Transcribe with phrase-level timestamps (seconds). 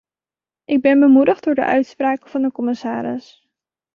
[0.63, 3.49] Ik ben bemoedigd door de uitspraken van de commissaris.